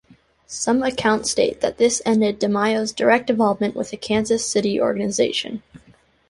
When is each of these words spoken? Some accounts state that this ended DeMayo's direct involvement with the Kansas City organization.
Some 0.47 0.81
accounts 0.81 1.29
state 1.29 1.61
that 1.61 1.77
this 1.77 2.01
ended 2.07 2.39
DeMayo's 2.39 2.91
direct 2.91 3.29
involvement 3.29 3.75
with 3.75 3.91
the 3.91 3.97
Kansas 3.97 4.43
City 4.43 4.81
organization. 4.81 5.61